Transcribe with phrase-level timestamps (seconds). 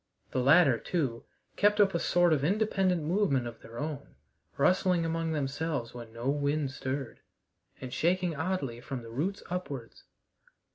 [0.31, 1.25] The latter, too,
[1.55, 4.15] kept up a sort of independent movement of their own,
[4.57, 7.19] rustling among themselves when no wind stirred,
[7.79, 10.05] and shaking oddly from the roots upwards.